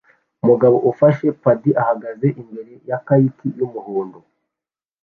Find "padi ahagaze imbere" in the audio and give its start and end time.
1.41-2.71